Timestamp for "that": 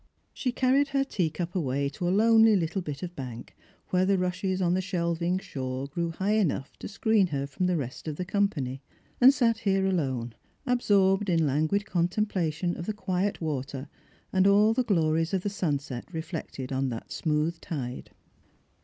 16.89-17.11